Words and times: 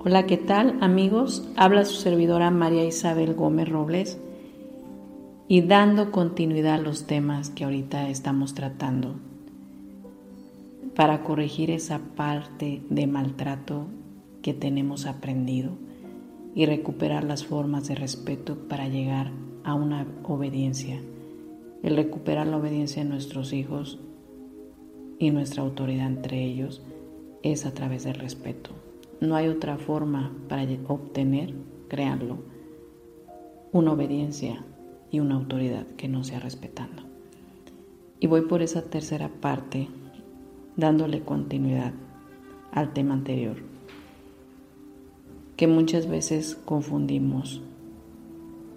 Hola, 0.00 0.26
¿qué 0.26 0.36
tal 0.36 0.78
amigos? 0.80 1.44
Habla 1.56 1.84
su 1.84 1.96
servidora 1.96 2.52
María 2.52 2.84
Isabel 2.84 3.34
Gómez 3.34 3.68
Robles 3.68 4.16
y 5.48 5.62
dando 5.62 6.12
continuidad 6.12 6.74
a 6.74 6.78
los 6.78 7.08
temas 7.08 7.50
que 7.50 7.64
ahorita 7.64 8.08
estamos 8.08 8.54
tratando 8.54 9.16
para 10.94 11.24
corregir 11.24 11.72
esa 11.72 11.98
parte 12.14 12.80
de 12.88 13.08
maltrato 13.08 13.86
que 14.40 14.54
tenemos 14.54 15.04
aprendido 15.04 15.72
y 16.54 16.64
recuperar 16.66 17.24
las 17.24 17.44
formas 17.44 17.88
de 17.88 17.96
respeto 17.96 18.68
para 18.68 18.86
llegar 18.86 19.32
a 19.64 19.74
una 19.74 20.06
obediencia. 20.22 21.02
El 21.82 21.96
recuperar 21.96 22.46
la 22.46 22.58
obediencia 22.58 23.02
de 23.02 23.10
nuestros 23.10 23.52
hijos 23.52 23.98
y 25.18 25.32
nuestra 25.32 25.64
autoridad 25.64 26.06
entre 26.06 26.44
ellos 26.44 26.82
es 27.42 27.66
a 27.66 27.74
través 27.74 28.04
del 28.04 28.14
respeto. 28.14 28.87
No 29.20 29.34
hay 29.34 29.48
otra 29.48 29.78
forma 29.78 30.32
para 30.48 30.64
obtener, 30.86 31.54
créanlo, 31.88 32.38
una 33.72 33.92
obediencia 33.92 34.64
y 35.10 35.20
una 35.20 35.34
autoridad 35.34 35.86
que 35.96 36.08
no 36.08 36.22
sea 36.24 36.40
respetando. 36.40 37.02
Y 38.20 38.26
voy 38.26 38.42
por 38.42 38.62
esa 38.62 38.82
tercera 38.82 39.28
parte, 39.28 39.88
dándole 40.76 41.22
continuidad 41.22 41.92
al 42.72 42.92
tema 42.92 43.14
anterior, 43.14 43.56
que 45.56 45.66
muchas 45.66 46.06
veces 46.06 46.54
confundimos 46.64 47.60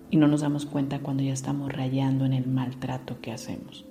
y 0.09 0.17
no 0.17 0.27
nos 0.27 0.41
damos 0.41 0.65
cuenta 0.65 0.99
cuando 0.99 1.23
ya 1.23 1.33
estamos 1.33 1.71
rayando 1.71 2.25
en 2.25 2.33
el 2.33 2.47
maltrato 2.47 3.21
que 3.21 3.31
hacemos. 3.31 3.85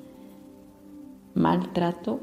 Maltrato 1.35 2.21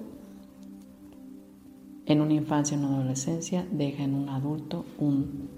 en 2.08 2.22
una 2.22 2.34
infancia, 2.34 2.78
en 2.78 2.86
una 2.86 3.00
adolescencia, 3.00 3.68
deja 3.70 4.04
en 4.04 4.14
un 4.14 4.30
adulto 4.30 4.86
un, 4.98 5.50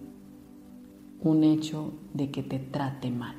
un 1.22 1.44
hecho 1.44 1.94
de 2.16 2.32
que 2.32 2.42
te 2.42 2.58
trate 2.58 3.12
mal. 3.12 3.36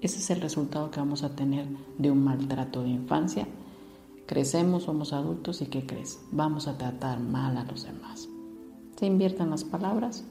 Ese 0.00 0.18
es 0.18 0.30
el 0.30 0.40
resultado 0.40 0.92
que 0.92 1.00
vamos 1.00 1.24
a 1.24 1.34
tener 1.34 1.66
de 1.98 2.12
un 2.12 2.22
maltrato 2.22 2.84
de 2.84 2.90
infancia. 2.90 3.48
Crecemos, 4.26 4.84
somos 4.84 5.12
adultos 5.12 5.60
y 5.60 5.66
¿qué 5.66 5.86
crees? 5.86 6.20
Vamos 6.30 6.68
a 6.68 6.78
tratar 6.78 7.18
mal 7.18 7.56
a 7.56 7.64
los 7.64 7.82
demás. 7.82 8.28
Se 8.96 9.06
invierten 9.06 9.50
las 9.50 9.64
palabras 9.64 10.24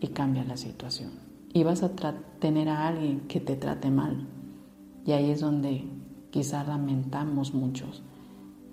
y 0.00 0.08
cambia 0.08 0.44
la 0.44 0.56
situación. 0.56 1.10
Y 1.52 1.62
vas 1.62 1.82
a 1.82 1.92
tener 2.38 2.70
a 2.70 2.88
alguien 2.88 3.20
que 3.28 3.38
te 3.38 3.56
trate 3.56 3.90
mal. 3.90 4.26
Y 5.04 5.12
ahí 5.12 5.30
es 5.30 5.40
donde 5.40 5.84
quizás 6.30 6.66
lamentamos 6.66 7.52
muchos 7.52 8.02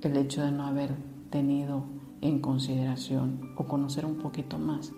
el 0.01 0.15
hecho 0.15 0.41
de 0.41 0.51
no 0.51 0.65
haber 0.65 0.95
tenido 1.29 1.98
en 2.21 2.39
consideración 2.39 3.53
o 3.55 3.65
conocer 3.65 4.05
un 4.05 4.17
poquito 4.17 4.57
más 4.57 4.91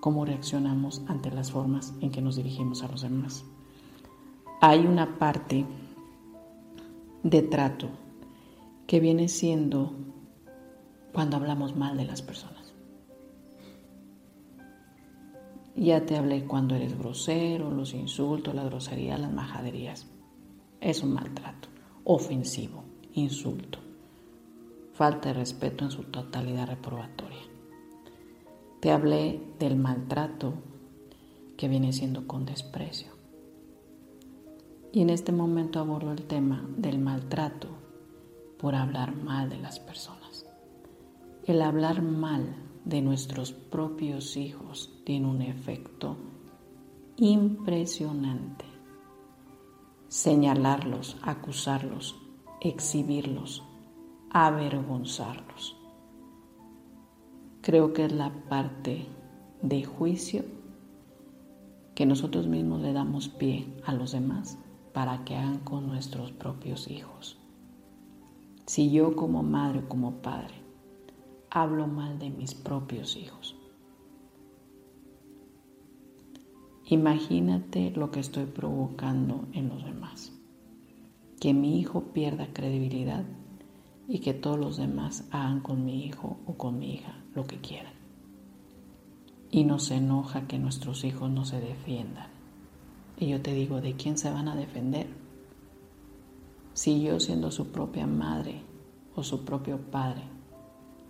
cómo 0.00 0.24
reaccionamos 0.24 1.02
ante 1.06 1.30
las 1.30 1.50
formas 1.50 1.94
en 2.00 2.10
que 2.10 2.22
nos 2.22 2.36
dirigimos 2.36 2.82
a 2.82 2.88
los 2.88 3.02
demás. 3.02 3.44
Hay 4.60 4.86
una 4.86 5.18
parte 5.18 5.66
de 7.22 7.42
trato 7.42 7.88
que 8.86 9.00
viene 9.00 9.28
siendo 9.28 9.92
cuando 11.12 11.36
hablamos 11.36 11.76
mal 11.76 11.96
de 11.96 12.04
las 12.04 12.22
personas. 12.22 12.74
Ya 15.76 16.04
te 16.06 16.16
hablé 16.16 16.44
cuando 16.44 16.74
eres 16.74 16.98
grosero, 16.98 17.70
los 17.70 17.94
insultos, 17.94 18.54
la 18.54 18.64
grosería, 18.64 19.16
las 19.16 19.32
majaderías. 19.32 20.08
Es 20.80 21.02
un 21.04 21.12
maltrato, 21.12 21.68
ofensivo, 22.04 22.82
insulto 23.14 23.87
falta 24.98 25.28
de 25.28 25.34
respeto 25.34 25.84
en 25.84 25.92
su 25.92 26.02
totalidad 26.02 26.66
reprobatoria. 26.66 27.38
Te 28.80 28.90
hablé 28.90 29.40
del 29.60 29.76
maltrato 29.76 30.54
que 31.56 31.68
viene 31.68 31.92
siendo 31.92 32.26
con 32.26 32.44
desprecio. 32.44 33.12
Y 34.92 35.02
en 35.02 35.10
este 35.10 35.30
momento 35.30 35.78
abordo 35.78 36.10
el 36.10 36.24
tema 36.24 36.68
del 36.76 36.98
maltrato 36.98 37.68
por 38.58 38.74
hablar 38.74 39.14
mal 39.14 39.48
de 39.48 39.58
las 39.58 39.78
personas. 39.78 40.46
El 41.44 41.62
hablar 41.62 42.02
mal 42.02 42.56
de 42.84 43.00
nuestros 43.00 43.52
propios 43.52 44.36
hijos 44.36 44.92
tiene 45.04 45.28
un 45.28 45.42
efecto 45.42 46.16
impresionante. 47.18 48.64
Señalarlos, 50.08 51.18
acusarlos, 51.22 52.16
exhibirlos, 52.60 53.62
avergonzarlos. 54.30 55.76
Creo 57.62 57.92
que 57.92 58.04
es 58.04 58.12
la 58.12 58.30
parte 58.48 59.06
de 59.62 59.84
juicio 59.84 60.44
que 61.94 62.06
nosotros 62.06 62.46
mismos 62.46 62.80
le 62.80 62.92
damos 62.92 63.28
pie 63.28 63.66
a 63.84 63.92
los 63.92 64.12
demás 64.12 64.58
para 64.92 65.24
que 65.24 65.36
hagan 65.36 65.58
con 65.58 65.86
nuestros 65.86 66.32
propios 66.32 66.90
hijos. 66.90 67.38
Si 68.66 68.90
yo 68.90 69.16
como 69.16 69.42
madre 69.42 69.80
o 69.80 69.88
como 69.88 70.22
padre 70.22 70.54
hablo 71.50 71.86
mal 71.86 72.18
de 72.18 72.30
mis 72.30 72.54
propios 72.54 73.16
hijos, 73.16 73.56
imagínate 76.84 77.90
lo 77.92 78.10
que 78.10 78.20
estoy 78.20 78.44
provocando 78.44 79.46
en 79.52 79.68
los 79.68 79.84
demás. 79.84 80.32
Que 81.40 81.54
mi 81.54 81.80
hijo 81.80 82.12
pierda 82.12 82.52
credibilidad 82.52 83.24
y 84.08 84.20
que 84.20 84.32
todos 84.32 84.58
los 84.58 84.78
demás 84.78 85.28
hagan 85.30 85.60
con 85.60 85.84
mi 85.84 86.04
hijo 86.06 86.38
o 86.46 86.54
con 86.54 86.78
mi 86.78 86.94
hija 86.94 87.14
lo 87.34 87.46
que 87.46 87.58
quieran. 87.58 87.92
Y 89.50 89.64
nos 89.64 89.90
enoja 89.90 90.46
que 90.46 90.58
nuestros 90.58 91.04
hijos 91.04 91.30
no 91.30 91.44
se 91.44 91.60
defiendan. 91.60 92.28
Y 93.18 93.28
yo 93.28 93.42
te 93.42 93.52
digo, 93.52 93.82
¿de 93.82 93.94
quién 93.94 94.16
se 94.16 94.30
van 94.30 94.48
a 94.48 94.56
defender? 94.56 95.06
Si 96.72 97.02
yo 97.02 97.20
siendo 97.20 97.50
su 97.50 97.70
propia 97.70 98.06
madre 98.06 98.62
o 99.14 99.22
su 99.22 99.44
propio 99.44 99.78
padre 99.78 100.22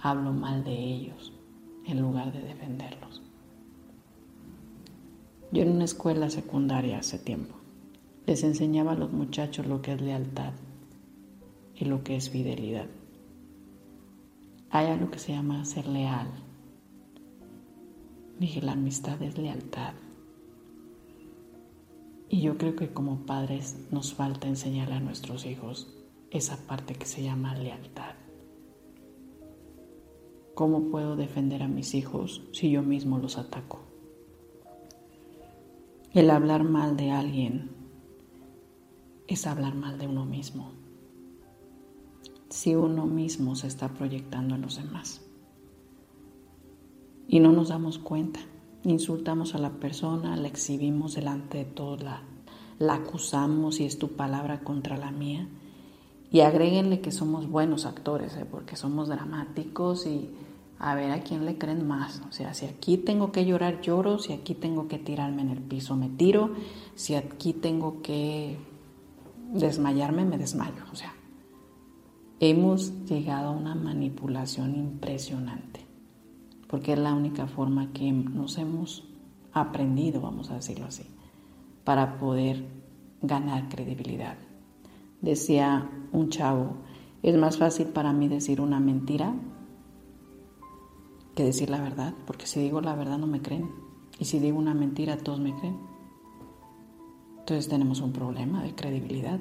hablo 0.01 0.33
mal 0.33 0.65
de 0.65 0.73
ellos 0.73 1.33
en 1.87 2.01
lugar 2.01 2.33
de 2.33 2.41
defenderlos. 2.41 3.23
Yo 5.53 5.63
en 5.63 5.71
una 5.71 5.85
escuela 5.85 6.31
secundaria 6.31 6.99
hace 6.99 7.19
tiempo 7.19 7.55
les 8.27 8.43
enseñaba 8.45 8.93
a 8.93 8.97
los 8.97 9.13
muchachos 9.13 9.67
lo 9.67 9.81
que 9.81 9.93
es 9.93 10.01
lealtad 10.01 10.53
y 11.79 11.85
lo 11.85 12.03
que 12.03 12.17
es 12.17 12.31
fidelidad. 12.31 12.87
Hay 14.71 14.87
algo 14.87 15.11
que 15.11 15.19
se 15.19 15.33
llama 15.33 15.65
ser 15.65 15.87
leal. 15.87 16.29
Dije, 18.39 18.61
la 18.61 18.73
amistad 18.73 19.21
es 19.23 19.39
lealtad. 19.39 19.95
Y 22.29 22.43
yo 22.43 22.59
creo 22.59 22.77
que 22.77 22.93
como 22.93 23.25
padres 23.25 23.87
nos 23.91 24.13
falta 24.13 24.49
enseñarle 24.49 24.97
a 24.97 25.01
nuestros 25.01 25.47
hijos 25.47 25.95
esa 26.31 26.57
parte 26.67 26.95
que 26.95 27.07
se 27.07 27.23
llama 27.23 27.55
lealtad. 27.55 28.15
¿Cómo 30.55 30.91
puedo 30.91 31.17
defender 31.17 31.63
a 31.63 31.69
mis 31.69 31.95
hijos 31.95 32.43
si 32.53 32.71
yo 32.71 32.83
mismo 32.83 33.19
los 33.19 33.39
ataco? 33.39 33.81
El 36.13 36.31
hablar 36.31 36.65
mal 36.65 36.97
de 36.97 37.13
alguien 37.13 37.71
es 39.29 39.47
hablar 39.47 39.75
mal 39.75 39.99
de 39.99 40.09
uno 40.09 40.25
mismo 40.25 40.78
si 42.59 42.75
uno 42.75 43.07
mismo 43.07 43.55
se 43.55 43.69
está 43.69 43.87
proyectando 43.87 44.57
en 44.57 44.63
los 44.63 44.79
demás. 44.79 45.21
Y 47.29 47.39
no 47.39 47.53
nos 47.53 47.69
damos 47.69 48.01
cuenta. 48.01 48.41
Insultamos 48.83 49.55
a 49.55 49.59
la 49.59 49.71
persona, 49.75 50.37
la 50.37 50.49
exhibimos 50.49 51.15
delante 51.15 51.59
de 51.59 51.65
todos, 51.67 52.03
la, 52.03 52.25
acusamos 52.93 53.79
y 53.79 53.85
es 53.85 54.01
tu 54.01 54.17
palabra 54.17 54.65
contra 54.65 54.97
la 54.97 55.13
mía. 55.13 55.47
Y 56.33 56.41
agréguenle 56.41 57.01
que 57.01 57.13
somos 57.13 57.49
buenos 57.49 57.87
actores, 57.87 58.37
¿eh? 58.37 58.45
porque 58.45 58.75
somos 58.75 59.07
dramáticos 59.07 60.05
y 60.09 60.29
a 60.81 60.97
ver 60.97 61.13
a 61.13 61.23
quién 61.23 61.47
le 61.47 61.59
creen 61.59 61.87
más. 61.87 62.23
O 62.29 62.33
sea, 62.33 62.55
si 62.55 62.67
aquí 62.67 62.97
tengo 62.99 63.31
que 63.31 63.47
llorar, 63.47 63.83
lloro. 63.83 64.19
Si 64.19 64.33
aquí 64.33 64.57
tengo 64.57 64.89
que 64.89 64.99
tirarme 64.99 65.43
en 65.43 65.51
el 65.51 65.61
piso, 65.61 65.95
me 65.95 66.09
tiro. 66.09 66.55
Si 66.97 67.15
aquí 67.15 67.53
tengo 67.53 68.03
que 68.03 68.59
desmayarme, 69.53 70.25
me 70.25 70.39
desmayo. 70.39 70.83
O 70.93 70.97
sea, 70.97 71.15
hemos 72.41 73.05
llegado 73.05 73.49
a 73.49 73.57
una 73.57 73.75
manipulación 73.75 74.75
impresionante, 74.77 75.81
porque 76.69 76.93
es 76.93 76.99
la 76.99 77.15
única 77.15 77.47
forma 77.47 77.93
que 77.93 78.11
nos 78.13 78.59
hemos 78.59 79.09
aprendido, 79.53 80.21
vamos 80.21 80.51
a 80.51 80.55
decirlo 80.55 80.87
así, 80.87 81.05
para 81.85 82.19
poder 82.19 82.65
ganar 83.23 83.69
credibilidad. 83.69 84.37
Decía 85.21 85.91
un 86.13 86.29
chavo, 86.31 86.77
es 87.23 87.37
más 87.37 87.59
fácil 87.59 87.89
para 87.89 88.13
mí 88.13 88.29
decir 88.29 88.61
una 88.61 88.79
mentira 88.79 89.35
que 91.35 91.45
decir 91.45 91.71
la 91.71 91.81
verdad, 91.81 92.15
porque 92.27 92.47
si 92.47 92.61
digo 92.61 92.81
la 92.81 92.95
verdad 92.95 93.19
no 93.19 93.27
me 93.27 93.43
creen, 93.43 93.71
y 94.19 94.25
si 94.25 94.39
digo 94.39 94.59
una 94.59 94.75
mentira 94.75 95.17
todos 95.17 95.41
me 95.41 95.55
creen. 95.55 95.79
Entonces 97.39 97.69
tenemos 97.69 98.01
un 98.01 98.13
problema 98.13 98.63
de 98.63 98.75
credibilidad. 98.75 99.41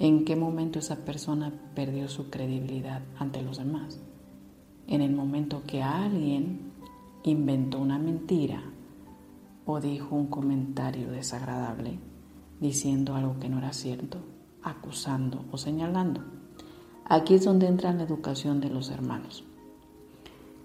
¿En 0.00 0.24
qué 0.24 0.34
momento 0.34 0.78
esa 0.78 1.04
persona 1.04 1.52
perdió 1.74 2.08
su 2.08 2.30
credibilidad 2.30 3.02
ante 3.18 3.42
los 3.42 3.58
demás? 3.58 4.00
En 4.86 5.02
el 5.02 5.12
momento 5.12 5.62
que 5.66 5.82
alguien 5.82 6.72
inventó 7.22 7.78
una 7.78 7.98
mentira 7.98 8.62
o 9.66 9.78
dijo 9.78 10.16
un 10.16 10.28
comentario 10.28 11.10
desagradable 11.10 11.98
diciendo 12.60 13.14
algo 13.14 13.38
que 13.40 13.50
no 13.50 13.58
era 13.58 13.74
cierto, 13.74 14.16
acusando 14.62 15.44
o 15.52 15.58
señalando. 15.58 16.22
Aquí 17.04 17.34
es 17.34 17.44
donde 17.44 17.66
entra 17.66 17.92
la 17.92 18.04
educación 18.04 18.62
de 18.62 18.70
los 18.70 18.88
hermanos. 18.88 19.44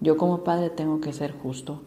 Yo 0.00 0.16
como 0.16 0.44
padre 0.44 0.70
tengo 0.70 1.02
que 1.02 1.12
ser 1.12 1.32
justo, 1.32 1.82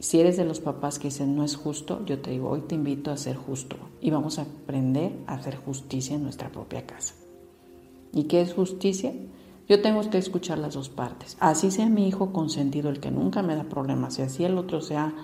si 0.00 0.20
eres 0.20 0.36
de 0.36 0.44
los 0.44 0.60
papás 0.60 0.98
que 0.98 1.08
dicen 1.08 1.34
no 1.34 1.44
es 1.44 1.56
justo, 1.56 2.04
yo 2.06 2.20
te 2.20 2.30
digo, 2.30 2.48
hoy 2.50 2.60
te 2.62 2.76
invito 2.76 3.10
a 3.10 3.16
ser 3.16 3.36
justo 3.36 3.76
y 4.00 4.10
vamos 4.10 4.38
a 4.38 4.42
aprender 4.42 5.12
a 5.26 5.34
hacer 5.34 5.56
justicia 5.56 6.14
en 6.14 6.22
nuestra 6.22 6.50
propia 6.50 6.86
casa. 6.86 7.14
¿Y 8.12 8.24
qué 8.24 8.40
es 8.40 8.54
justicia? 8.54 9.12
Yo 9.68 9.82
tengo 9.82 10.00
que 10.08 10.18
escuchar 10.18 10.58
las 10.58 10.74
dos 10.74 10.88
partes. 10.88 11.36
Así 11.40 11.70
sea 11.70 11.88
mi 11.88 12.08
hijo 12.08 12.32
consentido, 12.32 12.88
el 12.88 13.00
que 13.00 13.10
nunca 13.10 13.42
me 13.42 13.54
da 13.54 13.64
problemas, 13.64 14.18
y 14.18 14.22
así 14.22 14.44
el 14.44 14.56
otro 14.56 14.80
sea 14.80 15.14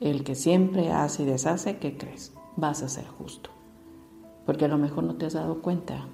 el 0.00 0.24
que 0.24 0.34
siempre 0.34 0.90
hace 0.90 1.22
y 1.22 1.26
deshace, 1.26 1.78
¿qué 1.78 1.96
crees? 1.96 2.32
Vas 2.56 2.82
a 2.82 2.88
ser 2.88 3.06
justo. 3.06 3.50
Porque 4.46 4.64
a 4.64 4.68
lo 4.68 4.78
mejor 4.78 5.04
no 5.04 5.16
te 5.16 5.26
has 5.26 5.34
dado 5.34 5.62
cuenta 5.62 6.08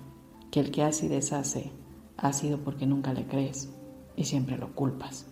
que 0.51 0.61
el 0.61 0.71
que 0.71 0.83
hace 0.83 1.07
y 1.07 1.09
deshace 1.09 1.73
ha 2.17 2.33
sido 2.33 2.59
porque 2.59 2.87
nunca 2.87 3.15
le 3.15 3.27
crees 3.27 3.71
y 4.17 4.25
siempre 4.25 4.59
lo 4.59 4.75
culpas. 4.75 5.30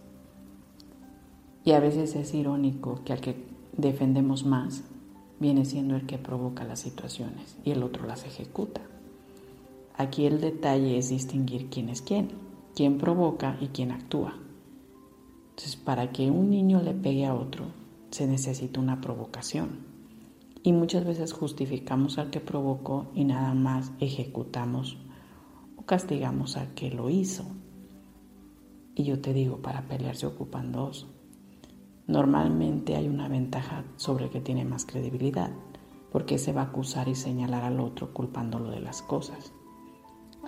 Y 1.68 1.72
a 1.72 1.80
veces 1.80 2.16
es 2.16 2.32
irónico 2.32 3.02
que 3.04 3.12
al 3.12 3.20
que 3.20 3.44
defendemos 3.76 4.46
más 4.46 4.84
viene 5.38 5.66
siendo 5.66 5.96
el 5.96 6.06
que 6.06 6.16
provoca 6.16 6.64
las 6.64 6.80
situaciones 6.80 7.58
y 7.62 7.72
el 7.72 7.82
otro 7.82 8.06
las 8.06 8.24
ejecuta. 8.24 8.80
Aquí 9.94 10.24
el 10.24 10.40
detalle 10.40 10.96
es 10.96 11.10
distinguir 11.10 11.68
quién 11.68 11.90
es 11.90 12.00
quién, 12.00 12.30
quién 12.74 12.96
provoca 12.96 13.58
y 13.60 13.66
quién 13.66 13.92
actúa. 13.92 14.38
Entonces, 15.50 15.76
para 15.76 16.10
que 16.10 16.30
un 16.30 16.48
niño 16.48 16.80
le 16.80 16.94
pegue 16.94 17.26
a 17.26 17.34
otro, 17.34 17.66
se 18.12 18.26
necesita 18.26 18.80
una 18.80 19.02
provocación. 19.02 19.80
Y 20.62 20.72
muchas 20.72 21.04
veces 21.04 21.34
justificamos 21.34 22.16
al 22.16 22.30
que 22.30 22.40
provocó 22.40 23.08
y 23.14 23.26
nada 23.26 23.52
más 23.52 23.92
ejecutamos 24.00 24.96
o 25.76 25.82
castigamos 25.82 26.56
al 26.56 26.72
que 26.72 26.90
lo 26.90 27.10
hizo. 27.10 27.44
Y 28.94 29.02
yo 29.02 29.20
te 29.20 29.34
digo, 29.34 29.58
para 29.58 29.82
pelear 29.82 30.16
se 30.16 30.24
ocupan 30.24 30.72
dos 30.72 31.06
normalmente 32.08 32.96
hay 32.96 33.06
una 33.06 33.28
ventaja 33.28 33.84
sobre 33.96 34.25
el 34.25 34.31
que 34.31 34.40
tiene 34.40 34.64
más 34.64 34.84
credibilidad, 34.87 35.50
porque 36.10 36.38
se 36.38 36.52
va 36.52 36.62
a 36.62 36.64
acusar 36.64 37.06
y 37.08 37.14
señalar 37.14 37.62
al 37.62 37.78
otro 37.78 38.12
culpándolo 38.12 38.70
de 38.70 38.81
las 38.81 39.02
cosas. 39.02 39.52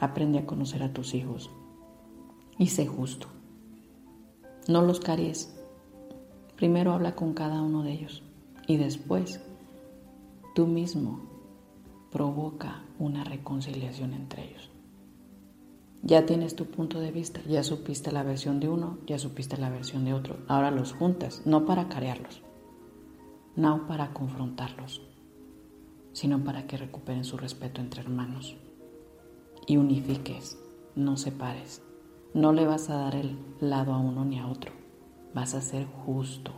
Aprende 0.01 0.39
a 0.39 0.47
conocer 0.47 0.83
a 0.83 0.93
tus 0.93 1.15
hijos 1.15 1.51
y 2.59 2.69
sé 2.69 2.87
justo. 2.87 3.29
No 4.69 4.83
los 4.83 5.01
caries. 5.01 5.55
Primero 6.57 6.93
habla 6.93 7.15
con 7.15 7.35
cada 7.35 7.63
uno 7.63 7.83
de 7.83 7.93
ellos 7.93 8.23
y 8.67 8.79
después 8.79 9.41
tú 10.55 10.67
mismo 10.67 11.21
provoca 12.11 12.83
una 12.99 13.23
reconciliación 13.23 14.15
entre 14.15 14.45
ellos. 14.45 14.70
Ya 16.03 16.25
tienes 16.25 16.57
tu 16.57 16.65
punto 16.65 16.99
de 16.99 17.13
vista, 17.13 17.43
ya 17.47 17.63
supiste 17.63 18.11
la 18.11 18.23
versión 18.23 18.59
de 18.59 18.71
uno, 18.71 18.99
ya 19.07 19.19
supiste 19.19 19.59
la 19.59 19.69
versión 19.69 20.07
de 20.07 20.15
otro. 20.15 20.39
Ahora 20.49 20.71
los 20.71 20.95
juntas, 20.95 21.43
no 21.45 21.67
para 21.67 21.89
carearlos, 21.89 22.43
no 23.55 23.87
para 23.87 24.15
confrontarlos, 24.15 25.03
sino 26.13 26.43
para 26.43 26.67
que 26.67 26.79
recuperen 26.79 27.25
su 27.25 27.37
respeto 27.37 27.83
entre 27.83 28.01
hermanos. 28.01 28.57
Y 29.67 29.77
unifiques, 29.77 30.59
no 30.97 31.19
separes. 31.19 31.83
No 32.33 32.53
le 32.53 32.67
vas 32.67 32.89
a 32.89 32.97
dar 32.97 33.15
el 33.15 33.37
lado 33.61 33.93
a 33.93 33.99
uno 33.99 34.25
ni 34.25 34.39
a 34.39 34.47
otro, 34.47 34.73
vas 35.35 35.55
a 35.55 35.61
ser 35.61 35.85
justo. 35.87 36.53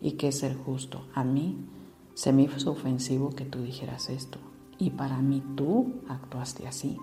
¿Y 0.00 0.12
qué 0.12 0.28
es 0.28 0.38
ser 0.40 0.56
justo? 0.56 1.06
A 1.14 1.22
mí 1.22 1.64
se 2.14 2.32
me 2.32 2.42
hizo 2.42 2.72
ofensivo 2.72 3.30
que 3.30 3.44
tú 3.44 3.62
dijeras 3.62 4.10
esto. 4.10 4.38
Y 4.78 4.90
para 4.90 5.18
mí 5.18 5.44
tú 5.54 6.00
actuaste 6.08 6.66
así 6.66 6.98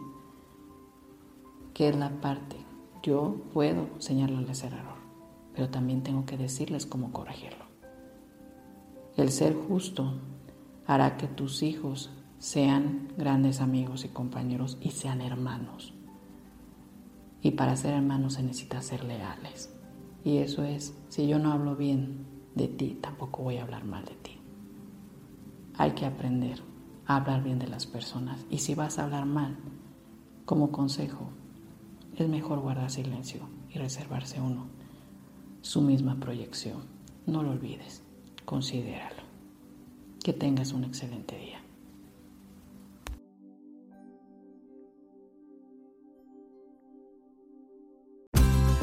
que 1.79 1.87
es 1.87 1.95
la 1.95 2.09
parte. 2.09 2.57
Yo 3.01 3.37
puedo 3.53 3.87
señalarles 3.99 4.65
el 4.65 4.73
error, 4.73 4.97
pero 5.53 5.69
también 5.69 6.03
tengo 6.03 6.25
que 6.25 6.35
decirles 6.35 6.85
cómo 6.85 7.13
corregirlo. 7.13 7.63
El 9.15 9.31
ser 9.31 9.55
justo 9.55 10.19
hará 10.85 11.15
que 11.15 11.27
tus 11.27 11.63
hijos 11.63 12.11
sean 12.37 13.13
grandes 13.17 13.61
amigos 13.61 14.03
y 14.03 14.09
compañeros 14.09 14.77
y 14.81 14.89
sean 14.89 15.21
hermanos. 15.21 15.93
Y 17.41 17.51
para 17.51 17.77
ser 17.77 17.93
hermanos 17.93 18.33
se 18.33 18.43
necesita 18.43 18.81
ser 18.81 19.05
leales. 19.05 19.73
Y 20.25 20.39
eso 20.39 20.65
es, 20.65 20.93
si 21.07 21.29
yo 21.29 21.39
no 21.39 21.53
hablo 21.53 21.77
bien 21.77 22.25
de 22.55 22.67
ti, 22.67 22.97
tampoco 22.99 23.43
voy 23.43 23.55
a 23.55 23.63
hablar 23.63 23.85
mal 23.85 24.03
de 24.03 24.15
ti. 24.15 24.37
Hay 25.77 25.91
que 25.91 26.05
aprender 26.05 26.61
a 27.05 27.15
hablar 27.15 27.41
bien 27.41 27.57
de 27.57 27.69
las 27.69 27.85
personas. 27.85 28.45
Y 28.49 28.57
si 28.57 28.75
vas 28.75 28.99
a 28.99 29.05
hablar 29.05 29.25
mal, 29.25 29.55
como 30.43 30.73
consejo, 30.73 31.38
es 32.19 32.29
mejor 32.29 32.59
guardar 32.59 32.91
silencio 32.91 33.41
y 33.69 33.79
reservarse 33.79 34.41
uno 34.41 34.67
su 35.61 35.81
misma 35.81 36.19
proyección. 36.19 36.83
No 37.25 37.43
lo 37.43 37.51
olvides, 37.51 38.01
considéralo. 38.45 39.23
Que 40.23 40.33
tengas 40.33 40.73
un 40.73 40.83
excelente 40.83 41.37
día. 41.37 41.61